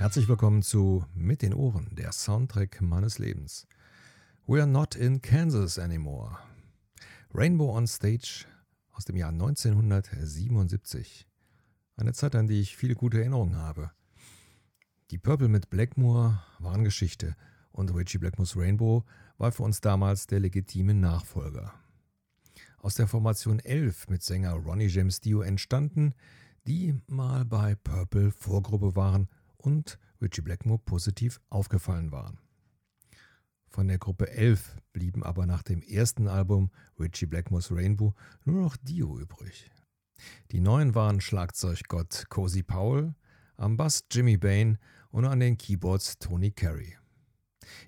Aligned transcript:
Herzlich 0.00 0.28
willkommen 0.28 0.62
zu 0.62 1.04
Mit 1.14 1.42
den 1.42 1.52
Ohren, 1.52 1.94
der 1.94 2.12
Soundtrack 2.12 2.80
meines 2.80 3.18
Lebens. 3.18 3.66
We 4.46 4.58
are 4.58 4.66
not 4.66 4.94
in 4.94 5.20
Kansas 5.20 5.78
anymore. 5.78 6.38
Rainbow 7.34 7.76
on 7.76 7.86
Stage 7.86 8.46
aus 8.92 9.04
dem 9.04 9.16
Jahr 9.16 9.28
1977. 9.28 11.28
Eine 11.96 12.14
Zeit, 12.14 12.34
an 12.34 12.46
die 12.46 12.62
ich 12.62 12.78
viele 12.78 12.94
gute 12.94 13.18
Erinnerungen 13.18 13.56
habe. 13.56 13.90
Die 15.10 15.18
Purple 15.18 15.48
mit 15.48 15.68
Blackmore 15.68 16.42
waren 16.60 16.82
Geschichte 16.82 17.36
und 17.70 17.94
Richie 17.94 18.16
Blackmores 18.16 18.56
Rainbow 18.56 19.04
war 19.36 19.52
für 19.52 19.64
uns 19.64 19.82
damals 19.82 20.26
der 20.26 20.40
legitime 20.40 20.94
Nachfolger. 20.94 21.74
Aus 22.78 22.94
der 22.94 23.06
Formation 23.06 23.58
11 23.58 24.08
mit 24.08 24.22
Sänger 24.22 24.54
Ronnie 24.54 24.86
James 24.86 25.20
Dio 25.20 25.42
entstanden, 25.42 26.14
die 26.66 26.98
mal 27.06 27.44
bei 27.44 27.74
Purple 27.74 28.30
Vorgruppe 28.30 28.96
waren 28.96 29.28
und 29.60 29.98
Richie 30.20 30.42
Blackmore 30.42 30.78
positiv 30.78 31.40
aufgefallen 31.50 32.12
waren. 32.12 32.38
Von 33.68 33.86
der 33.86 33.98
Gruppe 33.98 34.28
11 34.30 34.76
blieben 34.92 35.22
aber 35.22 35.46
nach 35.46 35.62
dem 35.62 35.82
ersten 35.82 36.26
Album 36.26 36.70
Richie 36.98 37.26
Blackmore's 37.26 37.70
Rainbow 37.70 38.14
nur 38.44 38.62
noch 38.62 38.76
Dio 38.76 39.18
übrig. 39.18 39.70
Die 40.50 40.60
neuen 40.60 40.94
waren 40.94 41.20
Schlagzeuggott 41.20 42.26
Cozy 42.28 42.62
Powell, 42.62 43.14
am 43.56 43.76
Bass 43.76 44.04
Jimmy 44.10 44.36
Bain 44.36 44.78
und 45.10 45.24
an 45.24 45.40
den 45.40 45.56
Keyboards 45.56 46.18
Tony 46.18 46.50
Carey. 46.50 46.96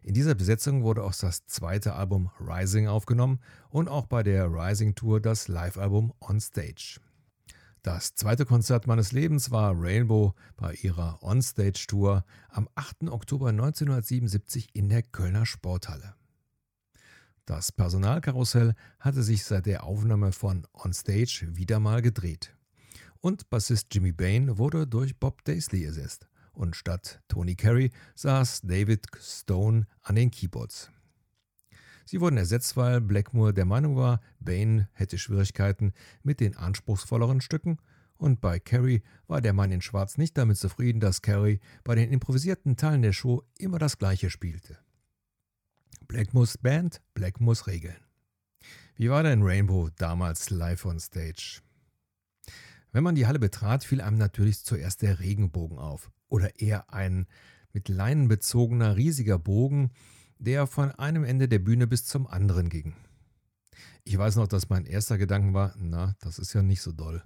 In 0.02 0.14
dieser 0.14 0.34
Besetzung 0.34 0.82
wurde 0.82 1.02
auch 1.02 1.14
das 1.14 1.46
zweite 1.46 1.94
Album 1.94 2.30
Rising 2.38 2.86
aufgenommen 2.86 3.40
und 3.70 3.88
auch 3.88 4.06
bei 4.06 4.22
der 4.22 4.46
Rising 4.46 4.94
Tour 4.94 5.20
das 5.20 5.48
Live-Album 5.48 6.12
On 6.20 6.40
Stage. 6.40 7.00
Das 7.82 8.14
zweite 8.14 8.46
Konzert 8.46 8.86
meines 8.86 9.10
Lebens 9.10 9.50
war 9.50 9.74
Rainbow 9.76 10.34
bei 10.56 10.72
ihrer 10.74 11.20
Onstage-Tour 11.20 12.24
am 12.48 12.68
8. 12.76 13.08
Oktober 13.08 13.48
1977 13.48 14.68
in 14.72 14.88
der 14.88 15.02
Kölner 15.02 15.46
Sporthalle. 15.46 16.14
Das 17.44 17.72
Personalkarussell 17.72 18.76
hatte 19.00 19.24
sich 19.24 19.42
seit 19.42 19.66
der 19.66 19.82
Aufnahme 19.82 20.30
von 20.30 20.64
Onstage 20.72 21.48
wieder 21.56 21.80
mal 21.80 22.02
gedreht. 22.02 22.54
Und 23.20 23.50
Bassist 23.50 23.88
Jimmy 23.90 24.12
Bain 24.12 24.58
wurde 24.58 24.86
durch 24.86 25.18
Bob 25.18 25.42
Daisley 25.44 25.84
ersetzt. 25.84 26.28
Und 26.52 26.76
statt 26.76 27.20
Tony 27.26 27.56
Carey 27.56 27.90
saß 28.14 28.60
David 28.62 29.08
Stone 29.20 29.88
an 30.02 30.14
den 30.14 30.30
Keyboards. 30.30 30.88
Sie 32.04 32.20
wurden 32.20 32.36
ersetzt, 32.36 32.76
weil 32.76 33.00
Blackmore 33.00 33.54
der 33.54 33.64
Meinung 33.64 33.96
war, 33.96 34.20
Bain 34.40 34.88
hätte 34.92 35.18
Schwierigkeiten 35.18 35.92
mit 36.22 36.40
den 36.40 36.56
anspruchsvolleren 36.56 37.40
Stücken 37.40 37.78
und 38.22 38.40
bei 38.40 38.60
Carey 38.60 39.02
war 39.26 39.40
der 39.40 39.52
Mann 39.52 39.72
in 39.72 39.82
Schwarz 39.82 40.16
nicht 40.16 40.38
damit 40.38 40.56
zufrieden, 40.56 41.00
dass 41.00 41.22
Carey 41.22 41.60
bei 41.82 41.96
den 41.96 42.12
improvisierten 42.12 42.76
Teilen 42.76 43.02
der 43.02 43.12
Show 43.12 43.42
immer 43.58 43.80
das 43.80 43.98
gleiche 43.98 44.30
spielte. 44.30 44.78
Blackmores 46.06 46.56
Band, 46.56 47.00
Blackmores 47.14 47.66
Regeln. 47.66 47.96
Wie 48.94 49.10
war 49.10 49.24
denn 49.24 49.42
Rainbow 49.42 49.90
damals 49.96 50.50
live 50.50 50.84
on 50.84 51.00
stage? 51.00 51.62
Wenn 52.92 53.02
man 53.02 53.16
die 53.16 53.26
Halle 53.26 53.40
betrat, 53.40 53.82
fiel 53.82 54.00
einem 54.00 54.18
natürlich 54.18 54.64
zuerst 54.64 55.02
der 55.02 55.18
Regenbogen 55.18 55.78
auf. 55.78 56.10
Oder 56.28 56.60
eher 56.60 56.92
ein 56.92 57.26
mit 57.72 57.88
Leinen 57.88 58.28
bezogener 58.28 58.96
riesiger 58.96 59.38
Bogen, 59.38 59.90
der 60.42 60.66
von 60.66 60.90
einem 60.92 61.24
Ende 61.24 61.48
der 61.48 61.60
Bühne 61.60 61.86
bis 61.86 62.04
zum 62.04 62.26
anderen 62.26 62.68
ging. 62.68 62.94
Ich 64.04 64.18
weiß 64.18 64.36
noch, 64.36 64.48
dass 64.48 64.68
mein 64.68 64.84
erster 64.84 65.16
Gedanke 65.16 65.54
war, 65.54 65.74
na, 65.78 66.16
das 66.20 66.38
ist 66.38 66.52
ja 66.52 66.62
nicht 66.62 66.82
so 66.82 66.92
doll. 66.92 67.22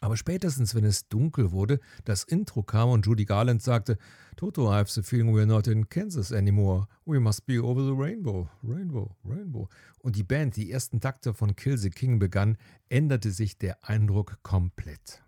Aber 0.00 0.16
spätestens, 0.16 0.74
wenn 0.74 0.84
es 0.84 1.06
dunkel 1.08 1.52
wurde, 1.52 1.78
das 2.04 2.24
Intro 2.24 2.62
kam 2.62 2.88
und 2.88 3.06
Judy 3.06 3.24
Garland 3.24 3.62
sagte, 3.62 3.98
Toto, 4.36 4.72
I 4.72 4.78
have 4.78 4.90
the 4.90 5.02
feeling 5.02 5.32
we're 5.32 5.46
not 5.46 5.68
in 5.68 5.88
Kansas 5.88 6.32
anymore. 6.32 6.88
We 7.04 7.20
must 7.20 7.46
be 7.46 7.62
over 7.62 7.84
the 7.84 7.92
rainbow, 7.92 8.48
rainbow, 8.64 9.14
rainbow. 9.24 9.68
Und 10.00 10.16
die 10.16 10.24
Band 10.24 10.56
die 10.56 10.72
ersten 10.72 11.00
Takte 11.00 11.34
von 11.34 11.54
Kill 11.54 11.78
the 11.78 11.90
King 11.90 12.18
begann, 12.18 12.56
änderte 12.88 13.30
sich 13.30 13.58
der 13.58 13.84
Eindruck 13.88 14.38
komplett. 14.42 15.22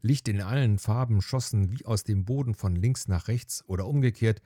Licht 0.00 0.28
in 0.28 0.40
allen 0.40 0.78
Farben 0.78 1.20
schossen 1.20 1.70
wie 1.70 1.84
aus 1.84 2.04
dem 2.04 2.24
Boden 2.24 2.54
von 2.54 2.76
links 2.76 3.06
nach 3.06 3.28
rechts 3.28 3.64
oder 3.66 3.86
umgekehrt, 3.86 4.40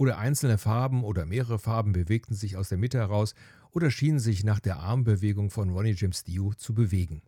oder 0.00 0.16
einzelne 0.16 0.56
Farben 0.56 1.04
oder 1.04 1.26
mehrere 1.26 1.58
Farben 1.58 1.92
bewegten 1.92 2.34
sich 2.34 2.56
aus 2.56 2.70
der 2.70 2.78
Mitte 2.78 2.96
heraus 2.96 3.34
oder 3.70 3.90
schienen 3.90 4.18
sich 4.18 4.44
nach 4.44 4.58
der 4.58 4.78
Armbewegung 4.78 5.50
von 5.50 5.68
Ronnie 5.68 5.94
James 5.94 6.24
Dio 6.24 6.54
zu 6.54 6.72
bewegen. 6.72 7.20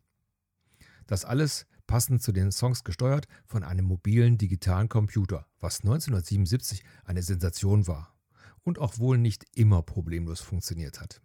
Das 1.06 1.26
alles 1.26 1.66
passend 1.86 2.22
zu 2.22 2.32
den 2.32 2.50
Songs 2.50 2.82
gesteuert 2.82 3.28
von 3.44 3.62
einem 3.62 3.84
mobilen 3.84 4.38
digitalen 4.38 4.88
Computer, 4.88 5.46
was 5.60 5.80
1977 5.80 6.82
eine 7.04 7.22
Sensation 7.22 7.86
war 7.86 8.16
und 8.62 8.78
auch 8.78 8.96
wohl 8.96 9.18
nicht 9.18 9.44
immer 9.54 9.82
problemlos 9.82 10.40
funktioniert 10.40 10.98
hat. 10.98 11.20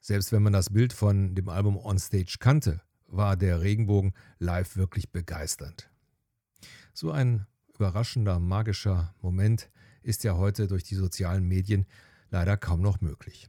Selbst 0.00 0.32
wenn 0.32 0.42
man 0.42 0.52
das 0.52 0.68
Bild 0.68 0.92
von 0.92 1.34
dem 1.34 1.48
Album 1.48 1.78
On 1.78 1.98
Stage 1.98 2.36
kannte, 2.40 2.82
war 3.06 3.38
der 3.38 3.62
Regenbogen 3.62 4.12
live 4.38 4.76
wirklich 4.76 5.12
begeisternd. 5.12 5.88
So 6.92 7.10
ein 7.10 7.46
überraschender, 7.74 8.38
magischer 8.38 9.14
Moment 9.22 9.70
ist 10.04 10.24
ja 10.24 10.36
heute 10.36 10.68
durch 10.68 10.84
die 10.84 10.94
sozialen 10.94 11.44
Medien 11.44 11.86
leider 12.30 12.56
kaum 12.56 12.80
noch 12.80 13.00
möglich. 13.00 13.48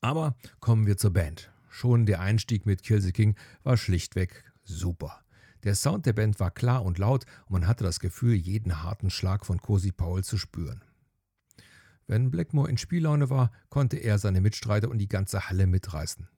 Aber 0.00 0.36
kommen 0.60 0.86
wir 0.86 0.96
zur 0.96 1.12
Band. 1.12 1.50
Schon 1.68 2.06
der 2.06 2.20
Einstieg 2.20 2.64
mit 2.64 2.82
Kill 2.82 3.00
the 3.00 3.12
King 3.12 3.36
war 3.62 3.76
schlichtweg 3.76 4.44
super. 4.62 5.20
Der 5.64 5.74
Sound 5.74 6.06
der 6.06 6.12
Band 6.12 6.38
war 6.38 6.50
klar 6.50 6.84
und 6.84 6.98
laut 6.98 7.24
und 7.46 7.52
man 7.52 7.66
hatte 7.66 7.82
das 7.82 7.98
Gefühl, 7.98 8.34
jeden 8.34 8.82
harten 8.82 9.10
Schlag 9.10 9.44
von 9.44 9.60
Cosi 9.60 9.92
Paul 9.92 10.22
zu 10.22 10.38
spüren. 10.38 10.84
Wenn 12.06 12.30
Blackmore 12.30 12.70
in 12.70 12.78
Spiellaune 12.78 13.30
war, 13.30 13.50
konnte 13.68 13.96
er 13.96 14.18
seine 14.18 14.40
Mitstreiter 14.40 14.88
und 14.88 14.98
die 14.98 15.08
ganze 15.08 15.48
Halle 15.48 15.66
mitreißen. 15.66 16.28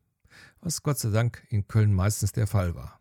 Was 0.60 0.82
Gott 0.82 0.98
sei 0.98 1.10
Dank 1.10 1.46
in 1.50 1.68
Köln 1.68 1.92
meistens 1.92 2.32
der 2.32 2.46
Fall 2.46 2.74
war. 2.74 3.00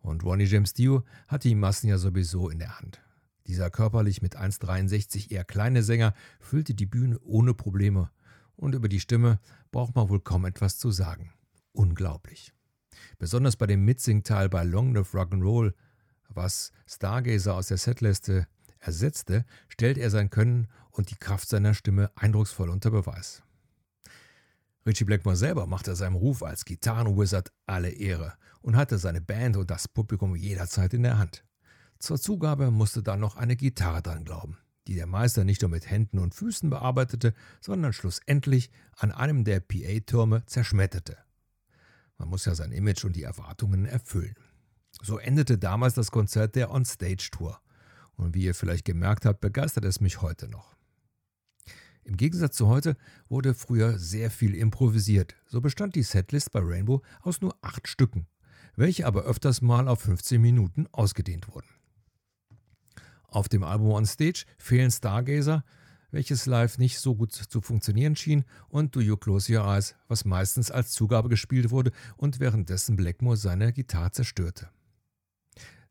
Und 0.00 0.24
Ronnie 0.24 0.44
James 0.44 0.72
Dio 0.72 1.04
hatte 1.26 1.48
die 1.48 1.54
Massen 1.54 1.88
ja 1.88 1.98
sowieso 1.98 2.48
in 2.48 2.58
der 2.58 2.78
Hand. 2.78 3.02
Dieser 3.48 3.70
körperlich 3.70 4.20
mit 4.20 4.38
1,63 4.38 5.30
eher 5.30 5.44
kleine 5.44 5.82
Sänger 5.82 6.14
füllte 6.38 6.74
die 6.74 6.86
Bühne 6.86 7.18
ohne 7.20 7.54
Probleme. 7.54 8.10
Und 8.56 8.74
über 8.74 8.88
die 8.88 9.00
Stimme 9.00 9.40
braucht 9.70 9.96
man 9.96 10.10
wohl 10.10 10.20
kaum 10.20 10.44
etwas 10.44 10.78
zu 10.78 10.90
sagen. 10.90 11.32
Unglaublich. 11.72 12.52
Besonders 13.18 13.56
bei 13.56 13.66
dem 13.66 13.84
Mitsingteil 13.84 14.48
bei 14.48 14.64
Long 14.64 14.94
Live 14.94 15.14
Rock'n'Roll, 15.14 15.72
was 16.28 16.72
Stargazer 16.86 17.54
aus 17.54 17.68
der 17.68 17.78
Setliste 17.78 18.46
ersetzte, 18.80 19.46
stellt 19.68 19.96
er 19.96 20.10
sein 20.10 20.28
Können 20.28 20.68
und 20.90 21.10
die 21.10 21.16
Kraft 21.16 21.48
seiner 21.48 21.72
Stimme 21.72 22.10
eindrucksvoll 22.16 22.68
unter 22.68 22.90
Beweis. 22.90 23.42
Richie 24.86 25.04
Blackmore 25.04 25.36
selber 25.36 25.66
machte 25.66 25.96
seinem 25.96 26.16
Ruf 26.16 26.42
als 26.42 26.64
Gitarrenwizard 26.64 27.52
alle 27.66 27.90
Ehre 27.90 28.34
und 28.60 28.76
hatte 28.76 28.98
seine 28.98 29.20
Band 29.20 29.56
und 29.56 29.70
das 29.70 29.88
Publikum 29.88 30.36
jederzeit 30.36 30.92
in 30.94 31.02
der 31.02 31.18
Hand. 31.18 31.44
Zur 31.98 32.20
Zugabe 32.20 32.70
musste 32.70 33.02
dann 33.02 33.20
noch 33.20 33.36
eine 33.36 33.56
Gitarre 33.56 34.02
dran 34.02 34.24
glauben, 34.24 34.56
die 34.86 34.94
der 34.94 35.06
Meister 35.06 35.44
nicht 35.44 35.62
nur 35.62 35.70
mit 35.70 35.90
Händen 35.90 36.18
und 36.18 36.34
Füßen 36.34 36.70
bearbeitete, 36.70 37.34
sondern 37.60 37.92
schlussendlich 37.92 38.70
an 38.96 39.10
einem 39.10 39.44
der 39.44 39.60
PA-Türme 39.60 40.46
zerschmetterte. 40.46 41.18
Man 42.16 42.28
muss 42.28 42.44
ja 42.44 42.54
sein 42.54 42.72
Image 42.72 43.04
und 43.04 43.16
die 43.16 43.24
Erwartungen 43.24 43.84
erfüllen. 43.84 44.36
So 45.02 45.18
endete 45.18 45.58
damals 45.58 45.94
das 45.94 46.10
Konzert 46.10 46.54
der 46.54 46.70
On-Stage-Tour. 46.70 47.60
Und 48.16 48.34
wie 48.34 48.44
ihr 48.44 48.54
vielleicht 48.54 48.84
gemerkt 48.84 49.24
habt, 49.24 49.40
begeistert 49.40 49.84
es 49.84 50.00
mich 50.00 50.22
heute 50.22 50.48
noch. 50.48 50.76
Im 52.02 52.16
Gegensatz 52.16 52.56
zu 52.56 52.68
heute 52.68 52.96
wurde 53.28 53.54
früher 53.54 53.98
sehr 53.98 54.30
viel 54.30 54.54
improvisiert. 54.54 55.36
So 55.46 55.60
bestand 55.60 55.94
die 55.94 56.02
Setlist 56.02 56.52
bei 56.52 56.60
Rainbow 56.62 57.02
aus 57.20 57.40
nur 57.40 57.56
acht 57.60 57.86
Stücken, 57.86 58.26
welche 58.76 59.06
aber 59.06 59.24
öfters 59.24 59.60
mal 59.60 59.88
auf 59.88 60.00
15 60.00 60.40
Minuten 60.40 60.86
ausgedehnt 60.90 61.48
wurden. 61.48 61.68
Auf 63.28 63.48
dem 63.48 63.62
Album 63.62 63.90
On 63.90 64.06
Stage 64.06 64.44
fehlen 64.56 64.90
Stargazer, 64.90 65.64
welches 66.10 66.46
live 66.46 66.78
nicht 66.78 66.98
so 66.98 67.14
gut 67.14 67.32
zu 67.32 67.60
funktionieren 67.60 68.16
schien, 68.16 68.44
und 68.68 68.96
Do 68.96 69.00
You 69.00 69.16
Close 69.16 69.52
Your 69.54 69.66
Eyes, 69.66 69.94
was 70.08 70.24
meistens 70.24 70.70
als 70.70 70.92
Zugabe 70.92 71.28
gespielt 71.28 71.70
wurde 71.70 71.92
und 72.16 72.40
währenddessen 72.40 72.96
Blackmore 72.96 73.36
seine 73.36 73.72
Gitarre 73.72 74.12
zerstörte. 74.12 74.70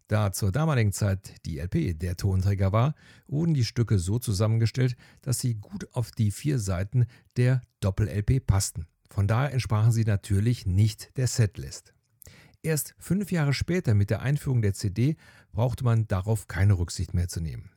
Da 0.08 0.32
zur 0.32 0.52
damaligen 0.52 0.94
Zeit 0.94 1.46
die 1.46 1.60
LP 1.60 2.00
der 2.00 2.16
Tonträger 2.16 2.72
war, 2.72 2.96
wurden 3.28 3.54
die 3.54 3.66
Stücke 3.66 4.00
so 4.00 4.20
zusammengestellt, 4.20 4.96
dass 5.22 5.40
sie 5.40 5.56
gut 5.56 5.94
auf 5.94 6.12
die 6.12 6.32
vier 6.32 6.60
Seiten 6.60 7.06
der 7.36 7.62
Doppel-LP 7.82 8.46
passten. 8.48 8.88
Von 9.10 9.28
daher 9.28 9.52
entsprachen 9.52 9.92
sie 9.92 10.06
natürlich 10.06 10.66
nicht 10.66 11.16
der 11.18 11.28
Setlist. 11.28 11.94
Erst 12.68 12.96
fünf 13.00 13.32
Jahre 13.32 13.54
später 13.54 13.94
mit 13.94 14.10
der 14.10 14.22
Einführung 14.22 14.62
der 14.62 14.74
CD 14.74 15.16
brauchte 15.54 15.86
man 15.86 16.06
darauf 16.10 16.50
keine 16.50 16.78
Rücksicht 16.78 17.14
mehr 17.14 17.30
zu 17.30 17.40
nehmen. 17.40 17.72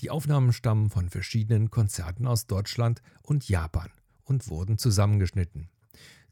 Die 0.00 0.08
Aufnahmen 0.08 0.54
stammen 0.54 0.88
von 0.88 1.10
verschiedenen 1.10 1.70
Konzerten 1.70 2.26
aus 2.26 2.46
Deutschland 2.46 3.02
und 3.20 3.46
Japan 3.46 3.90
und 4.24 4.48
wurden 4.48 4.78
zusammengeschnitten. 4.78 5.68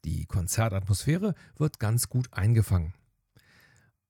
Die 0.06 0.24
Konzertatmosphäre 0.24 1.34
wird 1.58 1.78
ganz 1.78 2.08
gut 2.08 2.32
eingefangen. 2.32 2.94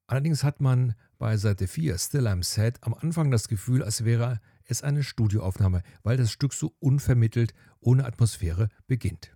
Allerdings 0.07 0.45
hat 0.45 0.61
man 0.61 0.95
bei 1.19 1.37
Seite 1.37 1.67
4 1.67 1.99
Still 1.99 2.29
I'm 2.29 2.45
Sad 2.45 2.79
am 2.83 2.95
Anfang 2.95 3.33
das 3.33 3.49
Gefühl, 3.49 3.83
als 3.83 4.05
wäre 4.05 4.41
es 4.67 4.83
eine 4.83 5.03
Studioaufnahme, 5.03 5.83
weil 6.05 6.17
das 6.17 6.31
Stück 6.31 6.53
so 6.55 6.77
unvermittelt, 6.79 7.55
ohne 7.81 8.05
Atmosphäre 8.05 8.69
beginnt. 8.87 9.33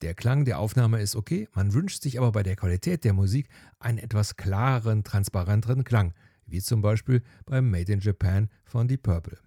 Der 0.00 0.14
Klang 0.14 0.44
der 0.44 0.58
Aufnahme 0.58 1.00
ist 1.00 1.16
okay, 1.16 1.48
man 1.54 1.72
wünscht 1.72 2.02
sich 2.02 2.18
aber 2.18 2.32
bei 2.32 2.42
der 2.42 2.56
Qualität 2.56 3.04
der 3.04 3.12
Musik 3.12 3.48
einen 3.78 3.98
etwas 3.98 4.36
klareren, 4.36 5.04
transparenteren 5.04 5.84
Klang, 5.84 6.14
wie 6.46 6.60
zum 6.60 6.82
Beispiel 6.82 7.22
beim 7.46 7.70
Made 7.70 7.92
in 7.92 8.00
Japan 8.00 8.48
von 8.64 8.88
Deep 8.88 9.02
Purple. 9.02 9.38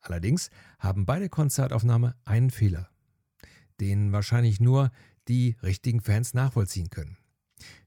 Allerdings 0.00 0.50
haben 0.78 1.06
beide 1.06 1.28
Konzertaufnahmen 1.28 2.14
einen 2.24 2.50
Fehler, 2.50 2.90
den 3.80 4.12
wahrscheinlich 4.12 4.60
nur 4.60 4.90
die 5.28 5.56
richtigen 5.62 6.00
Fans 6.00 6.34
nachvollziehen 6.34 6.90
können. 6.90 7.16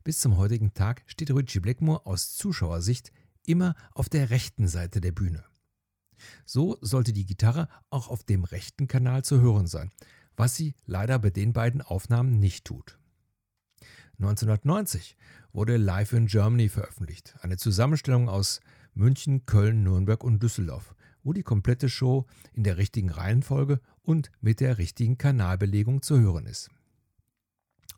Bis 0.03 0.19
zum 0.19 0.37
heutigen 0.37 0.73
Tag 0.73 1.03
steht 1.07 1.31
Richie 1.31 1.59
Blackmore 1.59 2.05
aus 2.05 2.35
Zuschauersicht 2.35 3.11
immer 3.45 3.75
auf 3.91 4.09
der 4.09 4.29
rechten 4.29 4.67
Seite 4.67 5.01
der 5.01 5.11
Bühne. 5.11 5.43
So 6.45 6.77
sollte 6.81 7.11
die 7.11 7.25
Gitarre 7.25 7.67
auch 7.89 8.07
auf 8.07 8.23
dem 8.23 8.45
rechten 8.45 8.87
Kanal 8.87 9.23
zu 9.23 9.41
hören 9.41 9.67
sein, 9.67 9.91
was 10.35 10.55
sie 10.55 10.75
leider 10.85 11.19
bei 11.19 11.29
den 11.29 11.53
beiden 11.53 11.81
Aufnahmen 11.81 12.39
nicht 12.39 12.65
tut. 12.65 12.97
1990 14.19 15.17
wurde 15.51 15.77
Live 15.77 16.13
in 16.13 16.27
Germany 16.27 16.69
veröffentlicht, 16.69 17.35
eine 17.41 17.57
Zusammenstellung 17.57 18.29
aus 18.29 18.61
München, 18.93 19.45
Köln, 19.45 19.83
Nürnberg 19.83 20.23
und 20.23 20.41
Düsseldorf, 20.41 20.95
wo 21.23 21.33
die 21.33 21.43
komplette 21.43 21.89
Show 21.89 22.25
in 22.53 22.63
der 22.63 22.77
richtigen 22.77 23.09
Reihenfolge 23.09 23.81
und 24.03 24.31
mit 24.39 24.61
der 24.61 24.77
richtigen 24.77 25.17
Kanalbelegung 25.17 26.01
zu 26.01 26.19
hören 26.19 26.45
ist. 26.45 26.69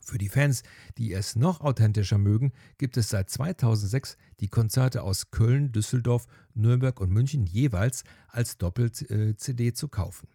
Für 0.01 0.17
die 0.17 0.29
Fans, 0.29 0.63
die 0.97 1.11
es 1.11 1.35
noch 1.35 1.59
authentischer 1.59 2.17
mögen, 2.17 2.53
gibt 2.77 2.95
es 2.95 3.09
seit 3.09 3.29
2006 3.29 4.17
die 4.39 4.47
Konzerte 4.47 5.03
aus 5.03 5.31
Köln, 5.31 5.73
Düsseldorf, 5.73 6.27
Nürnberg 6.53 7.01
und 7.01 7.11
München 7.11 7.45
jeweils 7.45 8.05
als 8.29 8.57
Doppel-CD 8.57 9.73
zu 9.73 9.89
kaufen. 9.89 10.29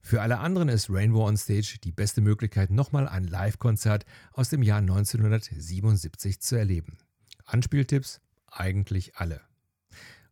Für 0.00 0.22
alle 0.22 0.38
anderen 0.38 0.68
ist 0.68 0.88
Rainbow 0.90 1.26
on 1.26 1.36
Stage 1.36 1.78
die 1.82 1.92
beste 1.92 2.20
Möglichkeit, 2.20 2.70
nochmal 2.70 3.08
ein 3.08 3.24
Live-Konzert 3.24 4.06
aus 4.32 4.48
dem 4.48 4.62
Jahr 4.62 4.78
1977 4.78 6.40
zu 6.40 6.56
erleben. 6.56 6.98
Anspieltipps? 7.44 8.20
Eigentlich 8.46 9.16
alle. 9.16 9.40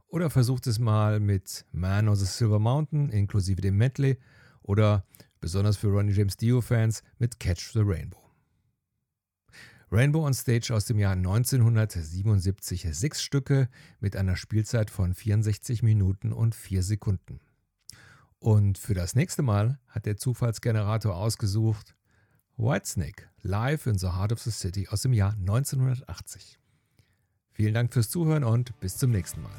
Oder 0.09 0.31
versucht 0.31 0.67
es 0.67 0.79
mal 0.79 1.21
mit 1.21 1.67
Man 1.73 2.09
of 2.09 2.19
the 2.19 2.25
Silver 2.25 2.59
Mountain 2.59 3.11
inklusive 3.11 3.61
dem 3.61 3.77
Medley 3.77 4.19
oder 4.63 5.05
besonders 5.41 5.77
für 5.77 5.89
Ronnie 5.89 6.13
James 6.13 6.37
Dio-Fans 6.37 7.03
mit 7.19 7.39
Catch 7.39 7.73
the 7.73 7.83
Rainbow. 7.83 8.23
Rainbow 9.93 10.27
on 10.27 10.35
Stage 10.35 10.75
aus 10.75 10.85
dem 10.87 10.99
Jahr 10.99 11.13
1977. 11.13 12.89
Sechs 12.91 13.23
Stücke 13.23 13.69
mit 14.01 14.17
einer 14.17 14.37
Spielzeit 14.37 14.91
von 14.91 15.15
64 15.15 15.83
Minuten 15.83 16.33
und 16.33 16.55
4 16.55 16.83
Sekunden. 16.83 17.41
Und 18.39 18.79
für 18.79 18.95
das 18.95 19.15
nächste 19.15 19.43
Mal 19.43 19.79
hat 19.89 20.07
der 20.07 20.17
Zufallsgenerator 20.17 21.17
ausgesucht 21.17 21.95
Whitesnake 22.57 23.25
live 23.43 23.87
in 23.87 23.99
the 23.99 24.09
Heart 24.09 24.33
of 24.33 24.41
the 24.41 24.51
City 24.51 24.89
aus 24.89 25.03
dem 25.03 25.13
Jahr 25.13 25.33
1980. 25.33 26.59
Vielen 27.53 27.75
Dank 27.75 27.93
fürs 27.93 28.11
Zuhören 28.11 28.45
und 28.45 28.79
bis 28.81 28.97
zum 28.99 29.11
nächsten 29.11 29.43
Mal. 29.43 29.53